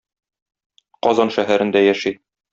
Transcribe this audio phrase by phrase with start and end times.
[1.09, 2.17] Казан шәһәрендә яши.